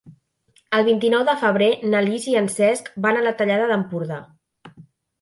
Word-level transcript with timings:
El 0.77 0.85
vint-i-nou 0.87 1.25
de 1.27 1.35
febrer 1.43 1.69
na 1.93 2.03
Lis 2.07 2.27
i 2.33 2.35
en 2.41 2.51
Cesc 2.57 2.93
van 3.07 3.23
a 3.23 3.25
la 3.31 3.37
Tallada 3.43 3.71
d'Empordà. 3.75 4.23